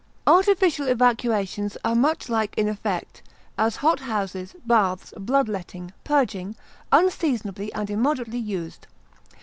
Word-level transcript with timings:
Artificial 0.25 0.87
evacuations 0.87 1.77
are 1.85 1.93
much 1.93 2.27
like 2.27 2.57
in 2.57 2.67
effect, 2.67 3.21
as 3.55 3.75
hot 3.85 3.99
houses, 3.99 4.55
baths, 4.65 5.13
bloodletting, 5.15 5.93
purging, 6.03 6.55
unseasonably 6.91 7.71
and 7.75 7.87
immoderately 7.87 8.39
used. 8.39 8.87